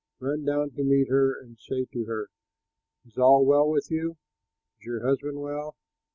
Run 0.19 0.45
down 0.45 0.71
to 0.71 0.83
meet 0.83 1.09
her 1.09 1.39
and 1.39 1.59
say 1.59 1.85
to 1.93 2.05
her, 2.05 2.31
'Is 3.05 3.19
all 3.19 3.45
well 3.45 3.69
with 3.69 3.91
you? 3.91 4.17
Is 4.79 4.85
your 4.87 5.05
husband 5.05 5.39
well? 5.41 5.75